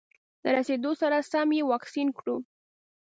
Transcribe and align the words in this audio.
له 0.43 0.49
رسېدو 0.57 0.91
سره 1.01 1.17
سم 1.31 1.49
یې 1.57 1.61
واکسین 1.71 2.07
کړو. 2.17 2.35